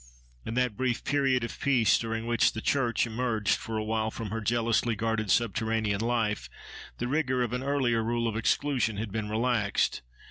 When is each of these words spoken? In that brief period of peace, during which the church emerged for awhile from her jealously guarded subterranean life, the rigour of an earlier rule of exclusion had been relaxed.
In 0.47 0.55
that 0.55 0.75
brief 0.75 1.03
period 1.03 1.43
of 1.43 1.59
peace, 1.59 1.99
during 1.99 2.25
which 2.25 2.53
the 2.53 2.59
church 2.61 3.05
emerged 3.05 3.55
for 3.55 3.77
awhile 3.77 4.09
from 4.09 4.31
her 4.31 4.41
jealously 4.41 4.95
guarded 4.95 5.29
subterranean 5.29 6.01
life, 6.01 6.49
the 6.97 7.07
rigour 7.07 7.43
of 7.43 7.53
an 7.53 7.61
earlier 7.61 8.01
rule 8.03 8.27
of 8.27 8.35
exclusion 8.35 8.97
had 8.97 9.11
been 9.11 9.29
relaxed. 9.29 10.01